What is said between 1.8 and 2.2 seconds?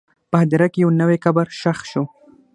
شو.